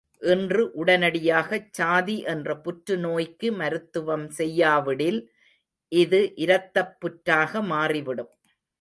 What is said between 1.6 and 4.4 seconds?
சாதி என்ற புற்றுநோய்க்கு மருத்துவம்